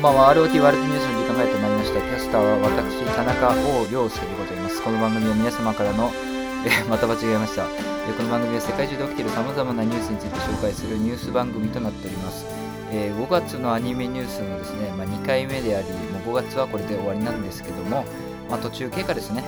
[0.00, 0.32] んばんは。
[0.32, 2.00] ROT ワールドニュースの時間がやってまいりました。
[2.00, 4.82] キャスターは私田中王陽介でございます。
[4.82, 6.10] この番組は皆様からの
[6.64, 7.68] えまた間違えました。
[8.08, 12.46] えこの番組は世界中で起きている様々なニュースについて紹介するニュース番組となっております、
[12.90, 18.06] えー5月のアニメニュースのですね、まあ、2回目でありもう5月はこれで終わりなんですけども、
[18.48, 19.44] まあ、途中経過ですね。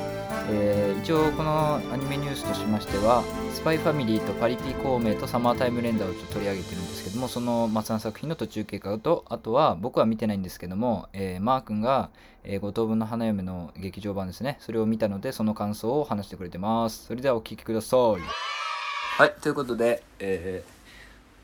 [0.51, 12.11] えー一応このアニメニュースとしましては「スパイファミリー」と「パリピ孔明」と「サマータイムレンダー」をちょっと取り上げてるんですけどもその松田作品の途中経過とあとは僕は見てないんですけども、えーマー君が、
[12.45, 14.59] えー五等分の花嫁の劇場版ですね。
[14.61, 17.07] それを見たのでその感想を話してくれてます。
[17.07, 18.01] それではお聞きください。
[18.01, 20.73] はいということで、えー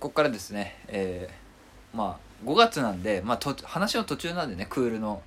[0.00, 5.22] ここからですね、えーまあ5月なんで、まあ、と話の途中なんでねクールの、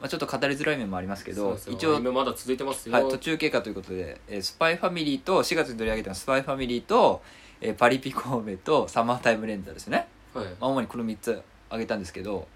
[0.00, 7.22] まあ、ちょっと語りづらい面もありますけど一応今まだ続いてますよ、はい、途中経過ということで、えースパイファミリーと4月に取り上げたスパイファミリーと、
[7.60, 10.44] えーパリピ孔明とサマータイムレンダーですね、はい。
[10.44, 12.46] まあ、主にこの3つ挙げたんですけど、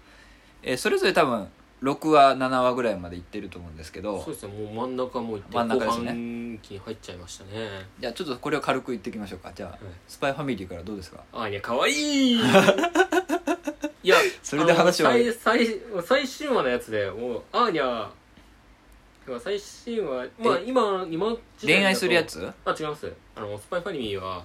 [0.61, 1.47] えーそれぞれ多分
[1.81, 4.53] 6話7話ぐらいまでいってると思うんですけどそうですね。
[4.53, 6.03] もう真ん中もういって真ん中ですね。
[6.03, 7.49] 後半期に入っちゃいましたね。
[7.99, 9.51] じゃあちょっとこれを軽く言っていきましょうか。
[9.55, 9.79] じゃあ、はい。
[10.07, 11.23] スパイファミリーからどうですか？
[11.33, 12.39] あいや可愛いい
[14.09, 15.11] やそれで話は。
[15.11, 15.67] 最最
[16.03, 18.09] 最新話のやつでもうアーニャ
[19.39, 22.51] 最新話まあえ今今恋愛するやつ？
[22.65, 23.11] あ違います。
[23.35, 24.43] あのスパイファミリーは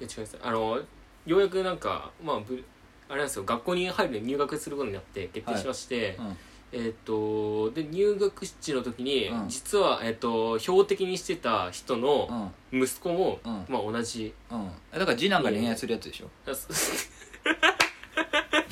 [0.00, 0.38] いや違います。
[0.42, 0.80] あの
[1.24, 2.62] ようやくなんかまあぶ
[3.08, 3.44] あれなんですよ。
[3.44, 6.36] 学校に入る入学することになって決定しまして、うん。
[6.72, 9.48] えーっとで入学式の時に、うん。
[9.48, 12.82] 実は、えーっと標的にしてた人うのん。
[12.82, 13.64] 息子も、うん。
[13.68, 14.34] まあ同じ。
[14.50, 14.70] うん。
[14.92, 16.28] だから次男が恋愛するやつでしょ？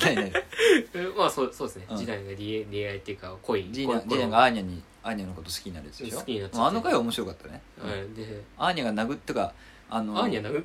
[0.04, 0.32] あそ何何
[0.94, 1.96] えまあそうそうですね、うん。
[1.96, 6.18] 時代が恋恋愛っていうか恋次男がアーニャにアーニャのこと好きになるやつでしょ？
[6.18, 6.58] 好きになっちゃって。
[6.58, 7.92] まああの回は面白かったね、はい。
[8.16, 9.52] でアーニャが殴ってか
[9.90, 10.64] あのアーニャなう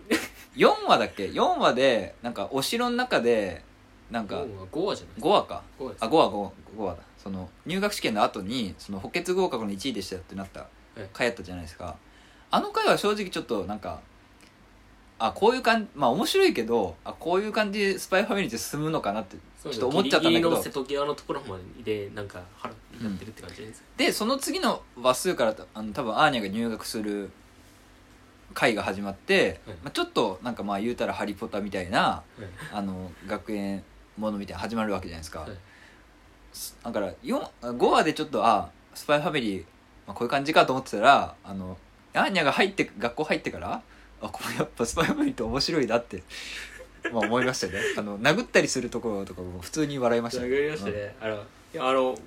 [0.56, 3.64] 4話だっけ？4話でなんかお城の中で
[4.12, 6.06] なんか5話じゃない？5話か？5話です。
[6.06, 7.00] あ5話 5, 5話だ。
[7.18, 10.68] その入学試験の後にその補欠合格の1位でしたよってなった。
[11.14, 11.96] 回やったじゃないですか。
[12.52, 14.02] あの回は正直ちょっとなんか
[15.20, 20.50] あこういう感じまあ面白いけどあこういう感じでスパイファミリーって進むのかなってちょっと思っちゃったんだけど。
[20.50, 27.30] ギリギリの瀬戸際のところまででなんか腹やってるって感じです、でその次の話数からあの多分アーニャが入学する
[28.54, 29.76] 回が始まって、はい。
[29.84, 32.48] まあ、ちょっとなんかまあ言うたら「ハリポタ」みたいなはい。
[32.74, 33.84] あの学園
[34.18, 35.52] ものみたいなの始まるわけじゃないですか、はい。
[36.84, 39.62] だから4 5話でちょっとあスパイファミリー、
[40.08, 41.78] まあ、こういう感じかと思ってたらあの
[42.14, 43.82] アーニャが入って学校入ってから
[44.22, 46.24] あこれやっぱスパイファミリーって面白いなって、
[47.12, 47.80] まあ、思いましたよね。
[47.98, 51.38] あの殴ったりするところとかも普通に笑いました殴りましたね、あのい
[51.74, 52.18] やあの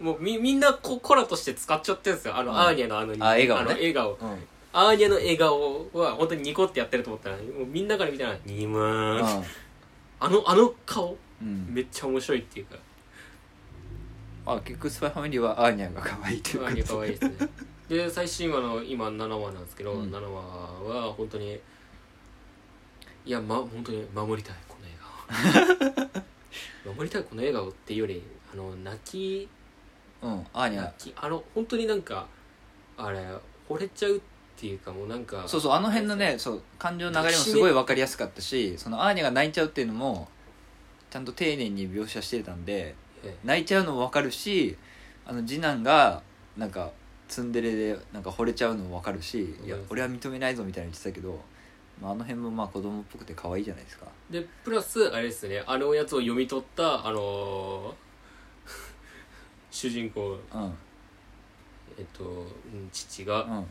[0.00, 2.36] もうみみんなこコラとして使っちゃってるんですよ。
[2.36, 2.58] あの、うん。
[2.58, 3.64] アーニャのあのあ笑顔ね。
[3.64, 4.12] の笑顔。
[4.14, 4.38] うん、うん
[4.70, 9.40] アーニャの笑顔は本当にニコってやってると思ったらもうみんなから見たら「ニムー。
[9.40, 9.44] ン」
[10.20, 11.68] あのあの顔うん。
[11.70, 12.76] めっちゃ面白いっていうか。
[14.46, 17.48] あ結局スパイファミリーはアーニャが可愛いというアーニャ可愛いですね
[17.88, 20.10] で最新話の今7話なんですけど、うん。
[20.10, 20.42] 7話
[20.82, 21.58] は本当に
[23.24, 26.02] いやま本当に守りたいこの笑
[26.84, 28.22] 顔 守りたいこの笑顔っていうより
[28.52, 29.48] あの泣き
[30.22, 32.26] うんアーニャ泣きあの本当になんか
[32.96, 33.20] あれ
[33.68, 34.20] 惚れちゃうっ
[34.56, 40.28] ていうかもうなんかそうそうあの辺のねそう感情の流れもすごい分かりやすかったしそのアーニャが泣いちゃうっていうのも
[41.10, 44.76] ちゃんと丁寧に描写してたんでえ泣いちゃうのも分かるし
[45.26, 46.22] あの次男が
[46.56, 46.90] なんか
[47.28, 51.38] ツンデレでなんか惚れちゃうのも分かるしいやうん俺は認めないぞみたいな言ってたけど、
[52.00, 54.06] まあ、あの辺もまあ子供っぽくて可愛いじゃないですか。
[54.30, 57.94] でプラスあれですねあのやつを読み取ったあのー
[59.70, 60.62] 主人公うん。
[60.62, 60.74] うん
[61.98, 62.36] えっとう
[62.76, 63.64] ん父が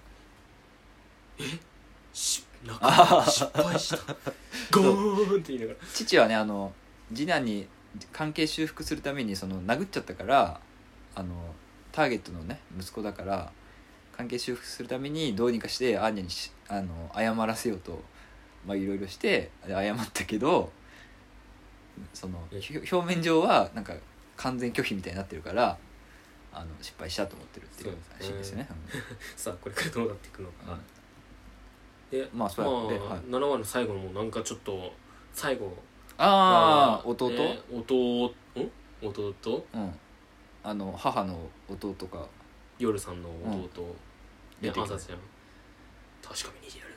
[2.14, 3.98] しなか失敗した。
[4.72, 5.80] ゴーンって言いながら。
[5.94, 6.74] 父はねあの
[7.14, 7.68] 次男に
[8.12, 10.60] 関係修復するためにその殴っちゃったから
[11.16, 11.56] あの
[11.98, 13.52] ターゲットのね息子だから
[14.16, 18.04] 関係修復するためにどうにかしてアーニャにしあの謝らせようと
[18.68, 20.72] まあいろいろしてで謝ったけど
[22.14, 23.94] その表面上はなんか
[24.36, 25.76] 完全拒否みたいになってるから
[26.54, 28.20] あの失敗したと思ってるっていうそう。
[28.20, 28.70] らしいですよね。
[29.36, 32.20] さあこれからどうなっていくのか、うん。
[32.20, 33.20] でまあそうやではい。
[33.22, 34.94] 7話の最後のもなんかちょっと
[35.34, 35.76] 最後。
[36.20, 38.28] ああ弟、ね弟？
[38.56, 38.72] ん？
[39.02, 39.66] 弟？
[39.74, 40.00] うん
[40.64, 42.28] あの母の弟か。
[42.80, 43.96] 夜さんの弟、
[44.62, 44.82] で出てきた。
[44.82, 45.20] アンサーちゃん
[46.22, 46.94] 確かに似てるっ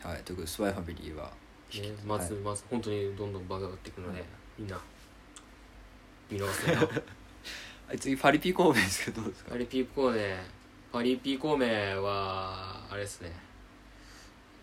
[0.00, 0.06] て。
[0.08, 1.30] はい、ということでスパイファミリーは。
[1.74, 2.42] ね、まず、はい。
[2.42, 4.28] まず本当にどんどんバカがっていくので、はい。
[4.58, 4.78] みんな
[6.30, 6.78] 見逃すなよ。
[7.88, 9.50] はい次パリピ神戸ですけどどうですか？
[9.50, 10.18] パリピ孔明
[10.92, 11.66] パリピ孔明
[12.02, 13.32] はあれですね。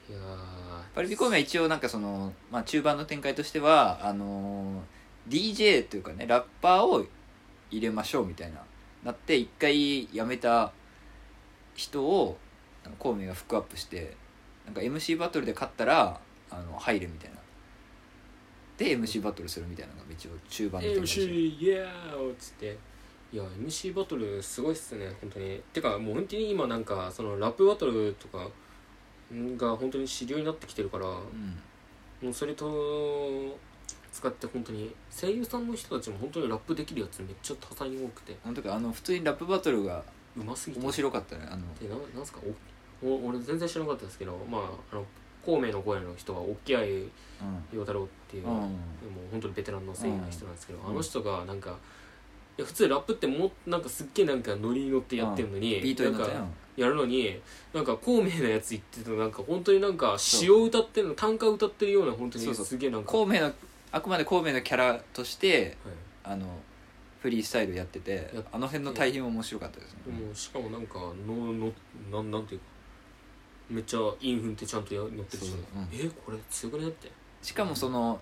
[0.10, 7.06] いやーパリピ孔明は一応なんかその、まあ、中盤の展開としてはあのー DJ というかねラッパーを
[7.72, 8.62] 入れましょうみたいな。
[9.04, 10.72] なって一回辞めた
[11.76, 12.38] 人を
[12.98, 14.16] 孔明がフックアップして
[14.66, 16.20] なんか MC バトルで勝ったら
[16.50, 17.38] あの入るみたいな。
[18.78, 22.78] で MC バトルするみたいなのが一応中盤みたいな感じ MC イエーっつって。
[23.32, 25.62] いや MC バトルすごいっすね本当に。
[25.74, 28.50] てかもう本当に今なんかそのラップバトルとか
[29.32, 31.60] が本当に主流になってきてるからうん。
[32.22, 33.58] もうそれと
[34.20, 38.36] 使って本当に声優さんの人たちも本当にラップできるやつめっちゃ多彩に多くて。
[38.44, 40.04] 本当かあの普通にラップバトルが
[40.36, 40.82] うますぎて。
[40.82, 41.74] 面白かったねあの。
[41.76, 42.40] でななんすか
[43.02, 44.62] おお俺全然知らなかったですけどまあ
[44.92, 45.06] あの
[45.46, 46.86] 孔明の声の人は沖合う
[47.74, 48.58] 陽太郎っていう、ん、うん。
[48.58, 48.70] もう
[49.32, 50.90] 本当にベテランの声優の人なんですけど、うん。
[50.90, 51.78] あの人がなんか
[52.58, 56.04] いや普通ラップってもうなんかすっげえなんかノリに乗ってやってるのに、ビート
[56.76, 57.40] やるのに
[57.74, 63.52] なんか孔明のやつ言ってるとなんか本当になんか詩を歌ってるの短歌歌ってるような本当にすげえなんか孔明の
[63.92, 65.94] あくまで孔明のキャラとしてはい。
[66.24, 66.46] あの
[67.22, 70.00] フリースタイルやっててやってあの辺の対比も面白かったですね。
[70.08, 71.72] でもしかもなんかのの
[72.12, 72.66] なんなんていうか
[73.70, 75.62] めっちゃインフンってちゃんとや乗ってるし、そうん。
[75.92, 77.12] えこれ強くねって。
[77.42, 78.20] しかもその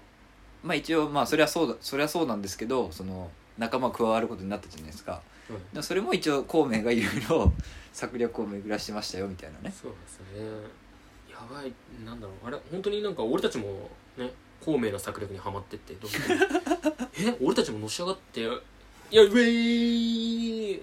[0.63, 5.11] まあ一応まあそれはそうだそれはそうなんですけどその仲間加わることになったじゃないですか。
[5.11, 5.51] はい。
[5.73, 7.53] でもそれも一応孔明がいろいろ
[7.93, 9.71] 策略を巡らしてましたよみたいなね。
[9.79, 10.45] そうですね。
[11.29, 11.71] やばい
[12.03, 12.47] なんだろう。
[12.47, 14.31] あれ本当になんか俺たちもね
[14.63, 16.21] 孔明の策略にはまってってどんどん
[17.19, 17.38] え？
[17.42, 20.81] 俺たちものし上がっていやウェイ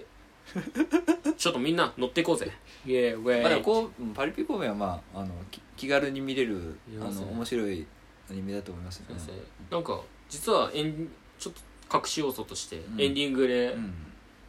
[1.37, 2.51] ちょっとみんな乗っていこうぜ。
[2.85, 7.85] イエーウェイ、まあでもこううんパリピ孔明はまああのき気軽に見れるあの面白い
[8.29, 9.19] アニメだと思いますよね。
[9.19, 9.33] 先
[9.69, 9.75] 生。
[9.75, 11.53] なんか実はエンちょっ
[11.89, 13.01] と隠し要素としてうん。
[13.01, 13.93] エンディングでうん。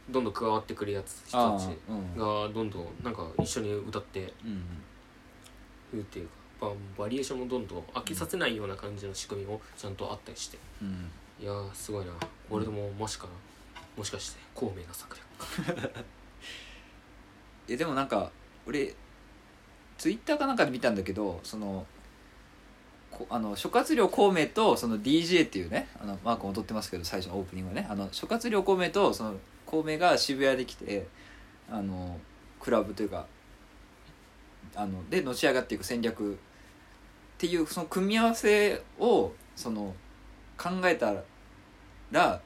[0.09, 4.63] どんどん加わってくるやつ人たちうんがどんどんなんか一緒に歌ってうん。
[5.93, 10.57] るっていうかババリエーションもどんどん飽きさせないような感じの仕組みもちゃんとあったりして。
[10.81, 11.09] うん。
[11.39, 12.11] いやーすごいな。
[12.49, 13.27] 俺でももしか
[13.95, 15.17] もしかして孔明の策
[15.65, 15.99] 略か
[17.67, 18.31] いやでもなんか
[18.65, 18.93] 俺
[19.97, 21.85] ツイッターかなんかで見たんだけどその
[23.11, 27.87] こあの諸葛亮孔明とその DJ っていうねあのマークも踊ってますけど最初のオープニングはね。
[27.89, 31.07] あの諸葛亮孔明とその孔明が渋谷で来て
[31.69, 32.19] あの
[32.59, 33.25] クラブというか
[34.75, 36.37] あのでのし上がっていく戦略
[37.37, 39.93] っていうその組み合わせをその
[40.57, 41.13] 考えた
[42.11, 42.41] ら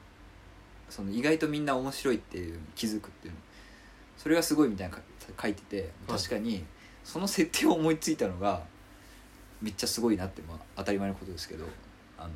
[0.90, 3.34] その意外とみんな面白いっていう気づくっていう
[4.18, 4.98] それがすごいみたいな
[5.40, 6.64] 書いてて確かに
[7.02, 8.62] その設定を思いついたのが
[9.62, 11.64] めっちゃすごいなって、まあ、当たり前のことですけど
[12.18, 12.30] あの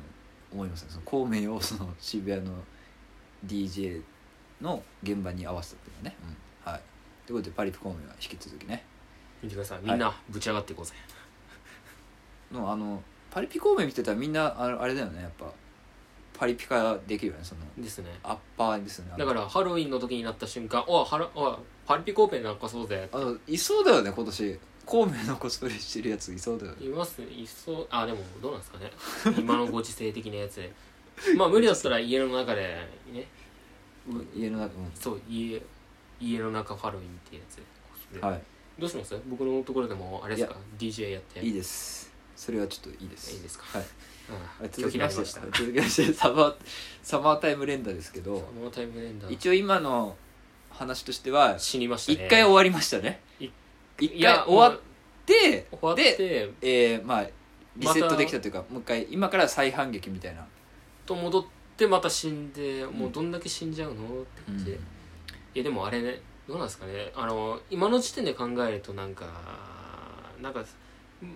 [0.51, 0.87] 思いますね。
[0.89, 2.53] その孔明をその渋谷の
[3.45, 4.01] DJ
[4.61, 6.15] の現場に合わせたっていうのね、
[6.65, 6.81] うん、はい。
[7.27, 8.83] ということでパリピ孔明は引き続きね。
[9.43, 9.79] 見てください。
[9.83, 10.93] みんなぶち上がっていこうぜ、
[12.51, 13.01] のあの
[13.31, 15.51] パリピ孔明見てたらみんなああれだよねやっぱ。
[16.39, 17.61] パリピ化できるよねその。
[17.83, 18.19] ですね。
[18.23, 19.13] アッパーですよね。
[19.17, 21.55] だからハロウィンの時になった瞬間「おいハロおい
[21.87, 24.59] パリピコーペンなんかそうぜあのいそうだよね今年。
[24.85, 26.85] 孔明のコスプレしてるやついそうだよ」ね。
[26.85, 27.87] いますいそう。
[27.89, 28.91] あでもどうなんですかね。
[29.37, 30.71] 今のご時世的なやつで。
[31.35, 33.27] まあ 無理だったら家の中でね。
[34.35, 34.91] 家の中うん。
[34.93, 35.59] そう家
[36.21, 37.55] 家の中ハロウィンっていうやつ。
[37.55, 37.61] で
[37.91, 38.41] コスプレはい。
[38.77, 39.19] どうします？
[39.25, 41.39] 僕のところでもあれですか？DJ やって。
[41.43, 42.06] いいです
[42.37, 43.33] それはちょっといいです。
[43.35, 43.65] いいですか？
[43.79, 44.69] はい。
[44.71, 45.39] 続きまして。
[45.39, 46.55] た続きましてサマー
[47.01, 48.35] サマータイム連打ですけど。
[48.35, 49.33] このタイムレンダー。
[49.33, 50.15] 一応今の
[50.69, 52.27] 話としては死にましたね。
[52.27, 53.19] 一回終わりましたね。
[53.39, 53.49] い
[53.99, 54.79] 一回終わっ
[55.25, 57.27] て終わってえーまあ
[57.75, 60.45] リセットできたというかもう一回今から再反撃みたいな。
[61.07, 62.91] と戻ってまた死んでん。
[62.91, 64.77] もうどんだけ死んじゃうのって感じい
[65.55, 67.11] やでもあれねどうなんですかね。
[67.15, 69.25] あの今の時点で考えるとなんか
[70.39, 70.63] なんか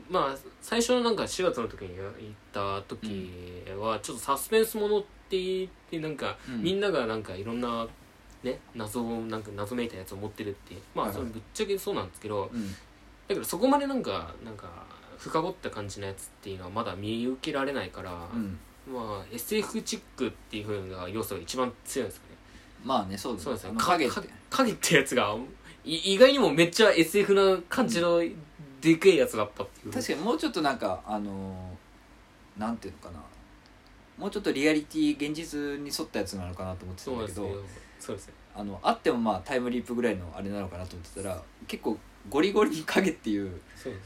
[0.09, 2.07] まあ最初のなんか4月の時に行っ
[2.53, 6.63] た時はちょっとサスペンスものって言ってなんか、うん。
[6.63, 7.87] みんながなんかいろんな
[8.43, 11.21] ね謎をなんか謎めいたやつを持ってるってまはいはい。
[11.21, 12.71] あそれぶっちゃけそうなんですけど、うん。
[12.71, 12.77] だ
[13.29, 14.69] けどそこまでなんかなんか
[15.17, 18.59] 深掘った感じのやつっていうのはまだ見受けられないから、うん。
[18.91, 22.35] まあ SF チックっていうふうな要素が一番強いんですよね。
[22.83, 24.09] まあねそうだそうですね影。
[24.49, 25.35] 影ってやつが
[25.83, 28.21] い意外にもめっちゃ SF な感じの
[28.81, 29.93] でけえやつだったっていう。
[29.93, 33.23] 確かにもうちょっとなんかあのーなんていうのかな。
[34.17, 41.97] もうちょっとリアリティ現実に沿ったやつなのかなと思ってたんだけどそうですねそうですねあのあってもまあタイムリープぐらいのあれなのかなと思ってたら結構
[42.29, 43.61] ゴリゴリに影っていう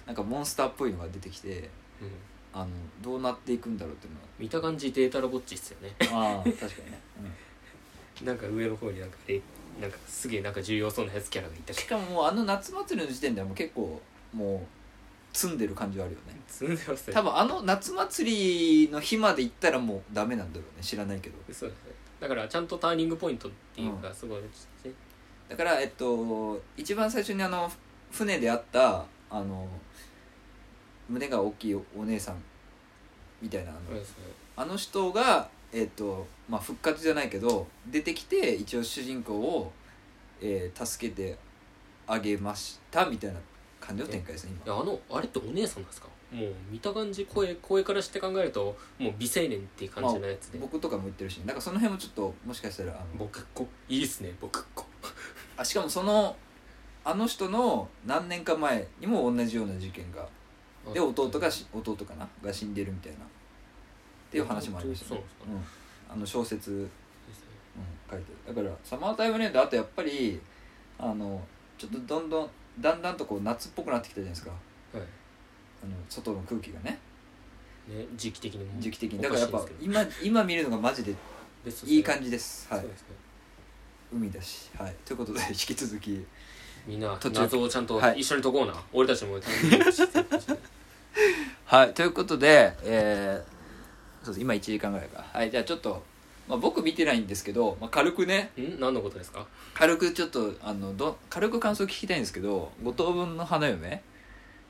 [0.06, 1.70] なんかモンスターっぽいのが出てきて
[2.02, 2.12] うん、
[2.54, 2.70] あの
[3.02, 5.96] どうなっていくんだろうっていうの見た感じデータロボッチっすよね。
[6.00, 7.00] はああ確かにね、
[8.24, 9.40] なんか上の方になんかえ
[9.82, 14.02] なんかすげえなんか重要そうなやつキャラがいたしかももうあの夏祭りの時点ではもう結構
[14.36, 16.40] もう積んでる感じはあるよね。
[16.48, 17.14] 積んでますね。
[17.14, 20.84] 多分あの夏祭りの日まで行ったらもうダメなんだろうね。
[20.84, 21.38] 知らないけど。
[21.52, 21.92] そうですね。
[22.20, 24.92] だからちゃんとターニングポイントっていうかすごいですね。
[25.50, 27.72] だからえっと一番最初にあの
[28.12, 29.68] 船で会ったあの
[31.08, 32.42] 胸が大きいお姉さん
[33.42, 33.82] みたいなあの,、
[34.56, 39.72] あの人がえっとまあ復活じゃないけど出てきて一応主人公を、
[40.42, 41.38] えー助けて
[42.08, 43.40] あげましたみたいな
[43.94, 44.76] 展開ですねい今。
[44.76, 46.08] やあのあれってお姉さんなんですか？
[46.32, 53.68] もう見た感じ声声からして考えるともう美青年っていう感じのやつで、僕とかも言ってるし、ね、だからその辺もちょっともしかしたらあの僕っ子？
[53.88, 54.86] いいっすね僕っ子。
[55.58, 56.36] あしかもその
[57.04, 60.28] あの人の何年か前にも同じような事件が
[60.94, 62.28] で弟がし弟かな？
[62.44, 63.18] が死んでるみたいな。
[63.20, 63.22] っ
[64.32, 65.46] ていう話もありましたそうねなんですか、
[66.10, 66.90] うん、あの小説、うん、
[68.10, 68.56] 書いてる。
[68.56, 70.42] だからサマータイムレンドあとやっぱり
[70.98, 71.42] あの
[71.78, 74.52] ちょっとどんどんだんだんとこう夏っぽくなってきたじゃないですか。
[74.52, 74.56] は
[75.00, 75.04] い。
[75.84, 77.00] あの外の空気がね。
[77.88, 79.20] ね時期的にも時期的に。
[79.20, 79.92] おだからやっぱしいんですけど。
[79.92, 81.16] 今今見るのがマジで
[81.86, 82.68] いい感じです。
[82.70, 82.82] はい。
[82.82, 83.08] そうですね。
[84.14, 84.70] 海だし。
[84.78, 84.96] はい。
[85.06, 86.26] ということで 引き続き
[86.86, 88.20] みんな途中謎をちゃんとはい。
[88.20, 89.40] 一緒に解こうな、俺たちも。
[91.66, 91.94] はい。
[91.94, 94.42] ということでえー、そうです。
[94.42, 95.26] 今1時間ぐらいか。
[95.32, 95.52] はい。
[95.52, 96.04] じゃあちょっと、
[96.48, 98.80] まあ、僕見てないんですけど、まあ、軽くねん？
[98.80, 99.48] 何のことですか？
[99.74, 104.02] 軽くちょっとあのど軽く感想聞きたいんですけど五等分の花嫁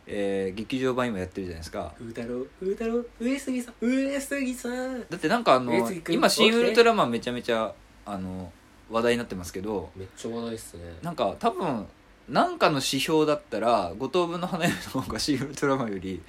[0.07, 1.91] えー、劇場版今やってるじゃないですか。
[1.97, 4.99] 風太郎風太郎上杉さん上杉さん。
[5.09, 5.73] だってなんかあの
[6.09, 7.73] 今「新ウルトラマン」めちゃめちゃ
[8.05, 8.51] あの
[8.91, 10.83] 話題になってますけどめっちゃ話題っすね。
[11.01, 11.87] なんか多分
[12.29, 16.21] なんかの指標だったら五等分の花嫁の方が「新ウルトラマン」より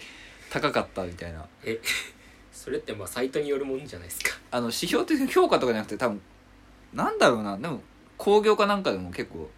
[0.48, 1.44] 高かったみたいな。
[1.62, 1.78] え？
[2.66, 4.30] それってまあサイトによるもんじゃないですか。
[4.50, 6.20] あの指標って評価とかじゃなくて多分
[6.92, 7.56] なんだろうな。
[7.56, 7.80] でも
[8.18, 9.48] 興行かなんかでも結構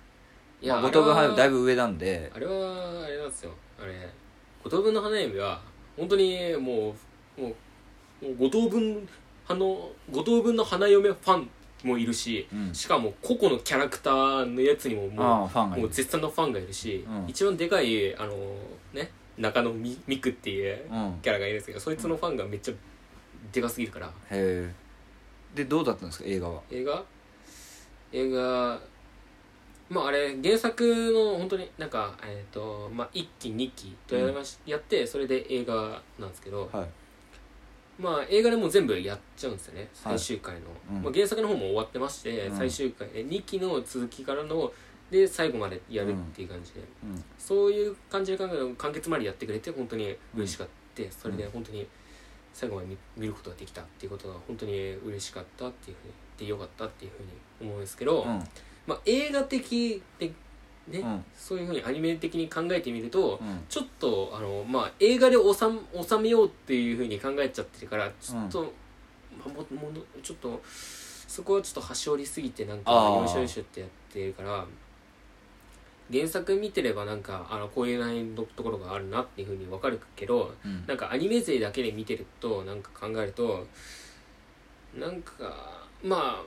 [0.61, 2.31] いや、まあ、五等分の花嫁だいぶぶ上なんで。
[2.35, 2.53] あれは
[3.07, 3.53] あれなんですよ。
[3.83, 3.95] あれ
[4.63, 5.63] 五等分の花嫁は
[5.97, 6.95] 本当にも
[7.39, 7.49] うも
[8.21, 9.09] うもう五等分
[9.47, 11.49] あの五等分の花嫁ファン
[11.85, 12.75] もいるしうん。
[12.75, 17.25] しかも個々のキャラクターのやつにもあもうもう絶賛のファンがいるし、うん。
[17.27, 18.35] 一番でかいあの
[18.93, 21.19] ね中野みミクっていううん。
[21.23, 22.75] キャラがいるんですけどそいつのファンがめっちゃ
[23.53, 24.07] でかすぎるから。
[24.07, 24.73] へえ
[25.55, 26.25] でどうだったんですか？
[26.27, 26.63] 映画は。
[26.71, 27.05] 映画？
[28.13, 28.81] 映画
[29.91, 36.89] まああれ原作の本当になんかえっ、とまあ1期2期とやりまし、やってそれで映画なんですけど、はい。
[37.99, 39.89] まあ映画でもう全部やっちゃうんですよねはい。
[40.19, 41.03] 最終回の、うん。
[41.03, 42.57] まあ、原作の方も終わってまして、うん。
[42.57, 44.71] 最終回で2期の続きからの
[45.11, 47.25] で最後までやるっていう感じで、うん。
[47.39, 51.87] そういう感じで完結までやってくれて本当に嬉しかった、それで本当に
[52.59, 54.73] 最後まで見見ることができたっていうことが本当に
[55.07, 57.29] 嬉しかったっていうふうにでよかったっていうふうに
[57.71, 58.43] 思うんですけど、うん。
[58.85, 60.33] まあ、映画的で
[60.89, 61.25] ね、うん。
[61.37, 63.65] そういうふうにアニメ的に考えてみると、うん。
[63.69, 68.63] ちょっとあの、まあ、映画で収め収めようっていうふうに考えちゃってるからちょっと、
[69.39, 74.67] まあ、もものちょっとそこはちょっと端折りすぎてなんかよいしょよいしょってやってるから
[76.13, 80.87] 原作見てればなんかあのこういう内容のところがあるなっていうふうに分かるけどうん。
[80.87, 83.67] なんかアニメ勢だけで見てるとなんか考えると
[84.99, 86.43] なんかま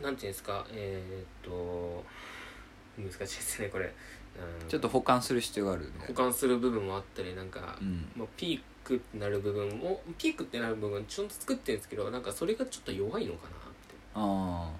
[0.00, 2.04] あなんていうんですかえーっと
[2.96, 5.90] 難しいですねこれ、うん、ちょっと保管する必要があるね。
[6.06, 8.08] 保管する部分もあったりなんか、うん。
[8.16, 13.52] まあ、ピークってなる部分もピークってなる部分ちゃんと作ってるんですけどなんかそれがちょっと弱いのかなっ
[13.88, 13.94] て。
[14.14, 14.70] あ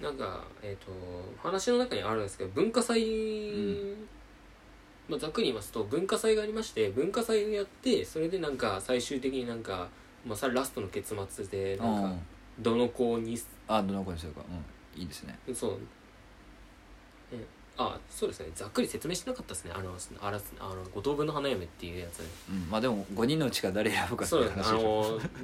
[0.00, 0.92] なんかえっ、と
[1.42, 4.08] 話の中にあるんですけど文化祭、ん。
[5.08, 9.88] まあ、ざっくり言いますと文化祭がありまして文化祭をやってそれでなんか最終的になんか、
[10.26, 12.22] まあ、さラストの結末であなんか
[12.58, 14.42] どの子にあどの子にするか。
[14.48, 15.00] うん。
[15.00, 15.38] いいですね。
[15.54, 15.78] そう、
[17.32, 17.44] え
[17.80, 18.50] あそうですね。
[18.56, 19.70] ざっくり説明してなかったですね。
[19.72, 22.20] あのあらすあの五等分の花嫁っていうやつ。
[22.50, 22.68] うん。
[22.68, 24.70] まあでも5人のうちから誰選ぶかってそういう話です。
[24.70, 24.72] あ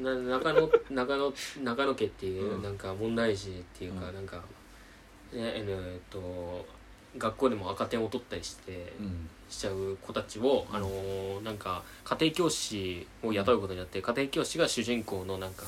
[0.00, 2.62] のな中野中野中野家っていう、うん。
[2.62, 4.14] なんか問題児っていうか、うん。
[4.16, 4.42] なんかね
[5.32, 6.66] えーっと
[7.16, 9.28] 学校でも赤点を取ったりして、うん。
[9.48, 15.64] しちゃう子たちを、あのーなんか家庭教師を雇うことによって家庭教師が主人公のなんか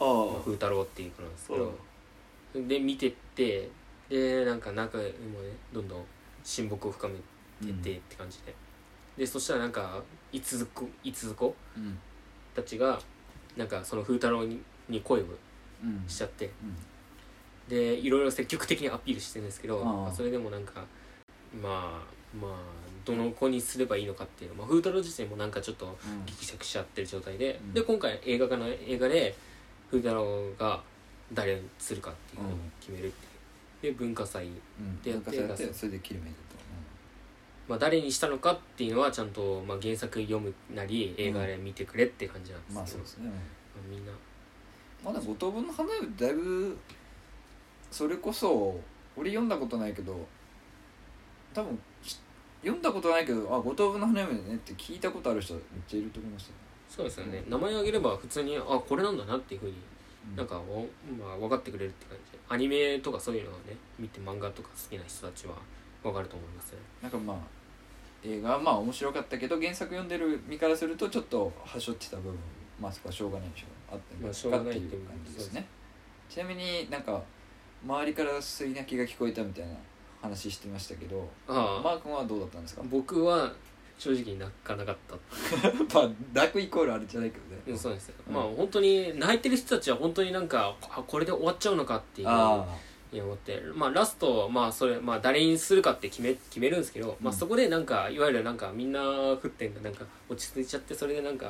[0.00, 0.40] ああ。
[0.40, 3.68] 風太郎っていう子なんですけど、で見てって
[4.08, 5.10] でなんか仲もね
[5.72, 6.04] どんどん
[6.44, 8.54] 親睦を深めてってって感じで、
[9.16, 11.98] でそしたらなんかいつずこいつずこうん。
[12.54, 13.00] たちが
[13.56, 15.24] なんかその風太郎にに恋を
[15.84, 16.04] うん。
[16.08, 16.46] しちゃって。
[16.46, 16.76] うん。
[17.68, 19.92] でいろいろ積極的にアピールしてるんですけどああ。
[19.92, 20.84] まあそれでもなんか
[21.62, 22.56] まあまあ
[23.04, 26.26] どの子にすればいいのかっていうの、まあ、風太郎自身もなんかちょっとうん。
[26.26, 27.72] ギクシャクしちゃってる状態で、うん。
[27.74, 29.34] で今回映画化の映画で
[29.90, 30.82] 風太郎が
[31.32, 33.31] 誰にするかっていうのを決めるっていう、
[33.82, 34.48] で文化祭う
[34.82, 35.02] ん。
[35.02, 36.40] でやって文化祭やってそれで切り目だと。
[37.68, 43.26] まあ、誰にしたのかっていうのはちゃんと、まあ、原作読むなり映画で見てくれって感じなんですけど、まあそうですね。
[43.26, 43.34] まあ
[43.88, 44.12] みんな。
[45.04, 46.76] まだ五等分の花嫁だいぶ
[47.90, 48.78] それこそ
[49.16, 50.26] 俺読んだことないけど
[51.52, 52.20] 多分し
[52.62, 56.52] 読んだことないけどあ五等分の花嫁だねって聞いたことある人めっちゃいると思いますよ、
[56.88, 57.42] そうですよね。
[57.48, 59.78] 名前あげれば普通にあこれなんだなっていうふうにうん
[60.36, 60.86] なんかお、
[61.20, 62.32] まあ、分かってくれるって感じ。
[62.32, 65.54] でアニメとかそういうのはね見て漫画とか好きな人たちは
[66.02, 66.78] 分かると思いますね。
[67.02, 67.36] なんかまあ
[68.24, 72.38] 映画はまあ面白かったけど原作読んでる身からするとちょっとはしょってた部分
[72.80, 73.94] まあそこはしょうがないでしょう。
[73.94, 75.66] あったまあんしょうがないっていう感じですね。
[76.28, 77.22] ちなみになんか
[77.84, 79.74] 周りから吸い泣きが聞こえたみたいな
[80.22, 82.82] 話してましたけどああ、マー君はどうだったんですか？
[82.88, 83.52] 僕は
[84.02, 85.14] 正直泣かなかった。
[85.94, 87.62] まあ泣くイコールあれじゃないけどね。
[87.68, 88.34] うんそうですよ、うん。
[88.34, 92.66] まあ本当に泣いてる人たちは本当になんかあこれで終わっちゃうのかっていうあ
[93.12, 93.62] いや思って。
[93.76, 97.38] まあラストまあそれまあ誰にするかって決め決めるんですけど、まあうん。
[97.38, 101.46] そこでなんかいわゆるなんかみんな沸点がなんか落ち着いちゃってそれでなんか、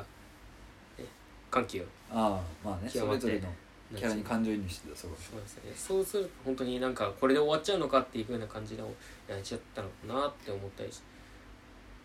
[0.99, 1.05] ね、
[1.49, 2.87] 歓喜をああまあね。
[2.87, 3.53] そ極まってれぞれの
[3.97, 5.73] キャラに感情移入してたそうそうですね。
[5.75, 8.83] そうすると本当になんかこれで終わっちゃうのかっていうふうな感じで
[9.27, 11.01] やっちゃったのかなって思ったりし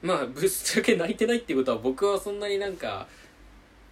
[0.02, 3.06] まあぶっちゃけ泣いてないっていうことは僕はそんなになんか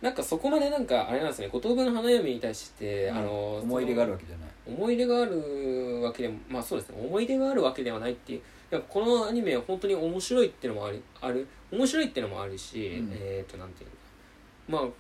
[0.03, 1.49] なんかそこまでなんかあれなんですね。
[1.51, 4.49] 五等分の花嫁に対して、あの思い入れがあるわけじゃない。
[4.67, 6.97] 思い入れがあるわけでもまあそうですね。
[7.01, 11.47] 思い入れがあるわけではないっていうなんかこのアニメは本当に面白いっていうのもあるある。
[11.73, 13.11] 面白いっていうのもあるし、うん。
[13.13, 14.91] えっ、となんていうのまあ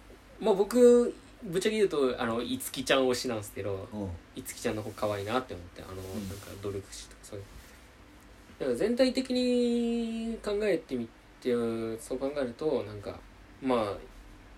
[0.41, 4.09] まあ僕ぶっちゃけ言うとあのいつきちゃん推しなんですけどうん。
[4.35, 6.29] いつきちゃんの方可愛いなって思ってあの、ん。
[6.29, 7.45] なんか努力しとかそういう
[8.59, 11.09] だから全体的に考えてみ
[11.41, 11.53] て
[11.99, 13.19] そう考えるとなんか
[13.63, 13.97] まあ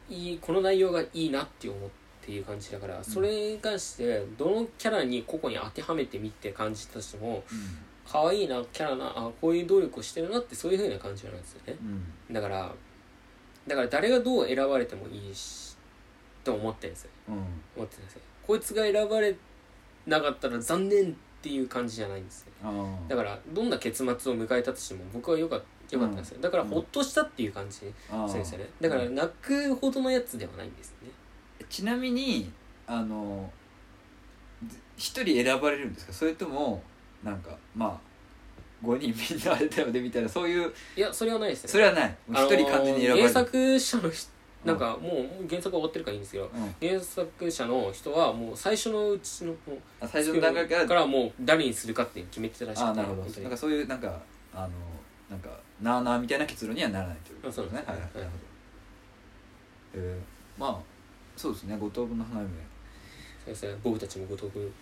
[0.08, 1.90] いいこの内容がいいなって思っ
[2.22, 7.42] ていう感じだから、それに関してどのキャラに個々に当てはめてみて感じたとしても
[8.10, 11.76] 可愛いなキャラなあこういう努力をしてるなってそういう風な感じなんですよね。
[12.28, 12.34] うん。
[12.34, 12.72] だから
[13.66, 15.76] だから誰がどう選ばれてもいいし
[16.42, 17.10] と思ってるんですよ。
[17.28, 17.34] うん。
[17.34, 18.20] 思ってるんですよ。
[18.46, 19.36] こいつが選ばれ
[20.06, 22.46] なかったら残念っていう感じじゃないんです
[23.08, 26.40] だからどんな結末を迎えたとしても僕はよかったよかったんですよ。
[26.42, 27.78] だからほっとしたっていう感じ
[28.10, 28.68] そうですよね。
[28.78, 31.08] だから泣くほどのやつではないんですね。
[31.70, 32.52] ちなみに
[32.86, 33.50] あの
[34.68, 36.12] ず一人選ばれるんですか？
[36.12, 36.82] それとも
[37.24, 40.00] なんかまあ5人みんなあれだよね？
[40.00, 40.70] みたいなそういう。
[40.94, 41.70] いやそれはないですね。
[41.70, 42.16] それはない。
[42.28, 43.28] あのー一人完全に選ばれる。
[43.28, 44.30] 原作者の人
[44.64, 46.88] なんかもう原作終わってるからいいんですけどうん。
[46.88, 49.54] 原作者の人はもう最初のうちの
[50.06, 53.40] 最初の段階からもう誰にするかって決めてたらしくてなるほど。
[53.40, 54.20] なんかそういうなんか
[54.52, 54.70] あの
[55.30, 57.84] なんかなあなあみたいな結論にはならないということあそうですね。
[57.86, 58.02] はいはい。
[58.02, 58.14] はい。
[58.14, 58.38] なるほど。
[59.94, 60.78] えー、まあ
[61.36, 61.76] そうですね。
[61.78, 62.50] 五等分の花嫁。
[63.44, 63.78] そうですね。
[63.82, 64.72] 僕たちもごとく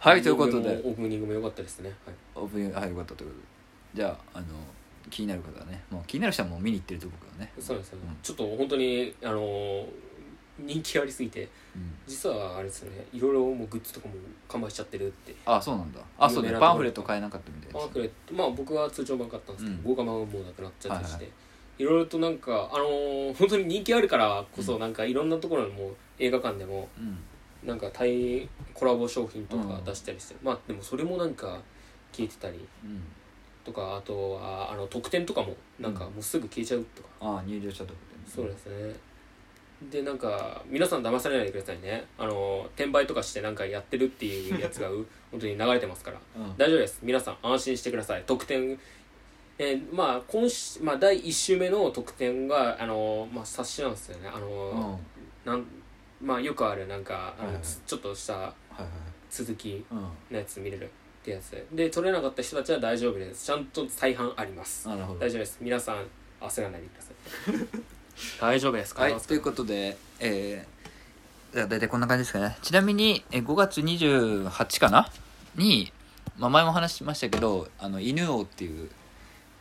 [0.00, 0.68] はいということで。
[0.84, 1.90] オープニングも良かったですね。
[2.04, 2.14] はい。
[2.34, 3.46] オープニングはいよかったということで。
[3.94, 4.46] じゃああの
[5.10, 7.52] 気になる方はねもう気になる人はもう見に行ってると僕はね。
[7.58, 8.16] そうですよね、うん。
[8.22, 9.86] ちょっと本当にあのー
[10.60, 11.94] 人気ありすぎてうん。
[12.06, 13.06] 実はあれですよね。
[13.12, 14.14] いろいろもうグッズとかも
[14.48, 16.00] 完売しちゃってるってあそうなんだ。
[16.18, 16.52] あそうね。
[16.58, 19.82] パンフレット買えなかったみたいですパンフレットまあ僕は通常版買ったんですけど、うん。
[19.84, 21.32] 豪華版はもうなくなっちゃったりして、はい
[21.78, 27.18] いろいろとなんかあのー本当に人気あるからこそなんかいろんなところでも映画館でもうん。
[27.64, 29.84] なんか対コラボ商品とかうん。
[29.84, 31.60] 出したりして、まあでもそれもなんか
[32.12, 33.00] 消えてたりうん
[33.68, 38.94] とかあとはあの特典とかもなんかもうすぐ消えちゃうとか、ああ入場者とかそうですね。
[39.90, 42.04] でなんか皆さん騙されないでくださいね。
[42.18, 46.20] あの転売とかしてなんかやってるっていうやつがう 本当に流れてますから。
[46.36, 46.56] うん。
[46.56, 46.98] 大丈夫です。
[47.02, 48.24] 皆さん安心してください。
[48.26, 48.78] 特典
[49.58, 54.28] えーまあ今週、まあ、第1週目の特典があの、まあ、冊子なんですよね。
[54.28, 54.42] あうん。
[54.42, 55.00] の、
[55.44, 55.64] なん
[56.20, 58.90] まあよくあるなんかあの、はいはいつちょっとしたはいはい。
[59.30, 59.98] 続きうん。
[60.00, 60.90] のやつ見れる
[61.28, 61.50] ってやつ。
[61.50, 63.46] でで取れなかった人たちは大丈夫です。
[63.46, 64.88] ちゃんと再販あります。
[64.88, 65.20] あなるほど。
[65.20, 65.58] 大丈夫です。
[65.60, 66.06] 皆さん
[66.40, 67.68] 焦らないでください。
[68.40, 72.56] 大丈夫ですはいということでえー、じゃあ大体こんな感じですかね。
[72.62, 75.08] ちなみにえ5月28かな？
[75.54, 75.92] に、
[76.36, 78.90] まあ、前も話しましたけど「あの犬王」っていう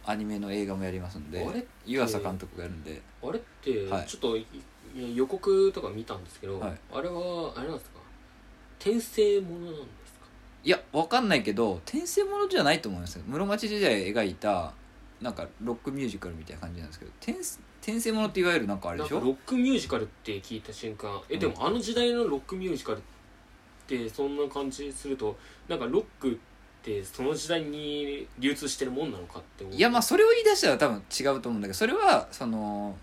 [0.05, 3.01] アニメの映画もやりますんであれ湯浅監督がやるんで。
[3.23, 4.07] あれってはい。
[4.07, 4.37] ちょっと
[4.95, 6.77] 予告とか見たんですけど、はい。
[6.93, 7.97] あれはあれなんですか？
[8.79, 10.06] 転生ものなんですか？
[10.67, 13.23] いやわかんないけど転生ものじゃないと思いますよ。
[13.25, 14.73] 室町時代描いた
[15.21, 17.37] なんかロックミュージカルみたいな感じなんですけど転
[17.81, 19.21] 転生ものっていわゆるなんかあれでしょ？
[19.21, 23.01] ロックミュージカルって聞いた瞬間えでもあの時代のロックミュージカルっ
[23.87, 25.37] てそんな感じすると
[25.69, 26.35] なんかロックっ
[26.83, 29.75] てその時代に流通してるもんなのかって思う。
[29.75, 32.93] いやまあそれを言い出したら多分違うと思うんだけどそれはその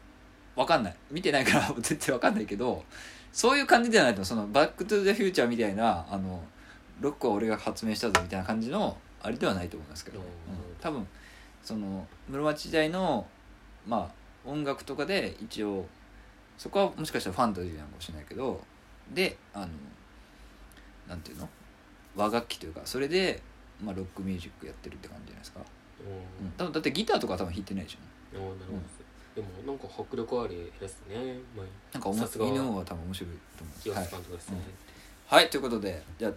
[0.55, 0.97] わかんない。
[1.11, 2.85] 見てないから 絶対わかんないけど
[3.33, 6.45] そういう感じではないとその「バック・トゥ・ザ・フューチャー」みたいなあの
[7.01, 10.25] ロックは俺が発明したぞみたいな感じのあれではないと思いますけど、うん。
[10.25, 10.31] うん。
[10.81, 11.07] 多分
[11.63, 13.27] その室町時代の
[13.87, 15.87] まあ音楽とかで一応
[16.59, 18.61] そこはもしかしたらファンタジーなのかもしれないけど
[19.13, 19.69] であの
[21.09, 21.49] なんていうの？
[22.17, 23.43] 和楽器というかそれで、
[23.83, 25.61] まあ、ロックミュージックやってるって感じじゃないですか、
[26.01, 26.47] うん。
[26.47, 27.99] うん、多分だってギターとかは多分弾いてないでしょ。
[28.35, 28.81] あーなるほど。
[29.35, 31.17] でもなんか迫力あるですね。
[31.57, 33.83] まあなんかおもさすが犬は多分面白いと思うんです。
[33.83, 34.09] 清はい。
[35.27, 36.33] はい、ということでじゃあ、